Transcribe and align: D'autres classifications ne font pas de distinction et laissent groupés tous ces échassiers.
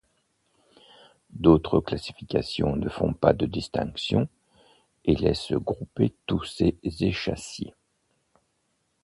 D'autres 1.29 1.79
classifications 1.79 2.75
ne 2.75 2.89
font 2.89 3.13
pas 3.13 3.33
de 3.33 3.45
distinction 3.45 4.27
et 5.05 5.13
laissent 5.15 5.53
groupés 5.59 6.15
tous 6.25 6.43
ces 6.43 6.75
échassiers. 6.81 7.75